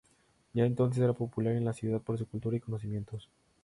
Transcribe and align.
Ya 0.53 0.65
entonces 0.65 1.03
era 1.03 1.13
popular 1.13 1.53
en 1.55 1.63
la 1.63 1.73
ciudad 1.73 2.01
por 2.01 2.17
su 2.17 2.25
cultura 2.27 2.57
y 2.57 2.59
conocimientos. 2.59 3.29